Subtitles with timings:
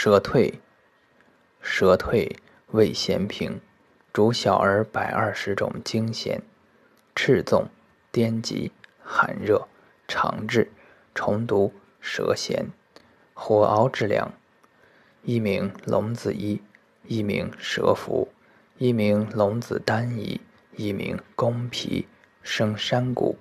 [0.00, 0.60] 舌退，
[1.60, 2.36] 舌退
[2.68, 3.60] 味咸平，
[4.12, 6.40] 主小儿百二十种惊咸，
[7.16, 7.68] 赤纵、
[8.12, 8.70] 颠疾、
[9.02, 9.66] 寒热、
[10.06, 10.70] 肠滞、
[11.16, 12.66] 重毒、舌咸，
[13.34, 14.32] 火熬之良。
[15.24, 16.62] 一名龙子衣，
[17.02, 18.28] 一名蛇服，
[18.76, 20.40] 一名龙子丹仪，
[20.76, 22.06] 一名宫皮
[22.44, 23.36] 生山谷。